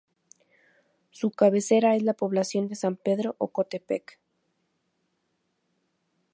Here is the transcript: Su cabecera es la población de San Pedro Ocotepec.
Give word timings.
Su 1.11 1.29
cabecera 1.29 1.95
es 1.95 2.01
la 2.01 2.15
población 2.15 2.67
de 2.67 2.73
San 2.73 2.95
Pedro 2.95 3.35
Ocotepec. 3.37 4.17